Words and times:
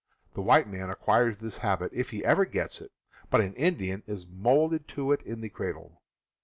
The 0.33 0.41
white 0.41 0.67
man 0.67 0.89
acquires 0.89 1.37
this 1.37 1.57
habit, 1.57 1.91
if 1.93 2.09
he 2.09 2.25
ever 2.25 2.43
gets 2.43 2.81
it, 2.81 2.91
but 3.29 3.39
an 3.39 3.53
Indian 3.53 4.01
is 4.07 4.25
molded 4.25 4.87
to 4.87 5.11
it 5.11 5.21
in 5.21 5.41
the 5.41 5.49
cradle. 5.49 6.01